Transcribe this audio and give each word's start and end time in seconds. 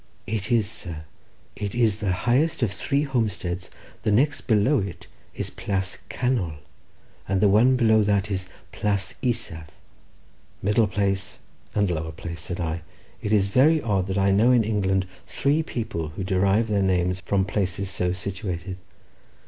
"It 0.25 0.51
is, 0.51 0.65
sir; 0.67 1.03
it 1.55 1.75
is 1.75 1.99
the 1.99 2.11
highest 2.25 2.63
of 2.63 2.71
three 2.71 3.03
homesteads; 3.03 3.69
the 4.01 4.11
next 4.11 4.47
below 4.47 4.79
it 4.79 5.05
is 5.35 5.51
Plas 5.51 5.99
Canol—and 6.09 7.39
the 7.39 7.47
one 7.47 7.75
below 7.75 8.01
that 8.01 8.23
Plas 8.71 9.13
Isaf." 9.21 9.67
"Middle 10.63 10.87
place 10.87 11.37
and 11.75 11.91
lower 11.91 12.13
place," 12.13 12.41
said 12.41 12.59
I. 12.59 12.81
"It 13.21 13.31
is 13.31 13.45
very 13.49 13.79
odd 13.79 14.07
that 14.07 14.17
I 14.17 14.31
know 14.31 14.49
in 14.51 14.63
England 14.63 15.05
three 15.27 15.61
people 15.61 16.07
who 16.15 16.23
derive 16.23 16.67
their 16.67 16.81
names 16.81 17.21
from 17.23 17.45
places 17.45 17.91
so 17.91 18.11
situated. 18.11 18.77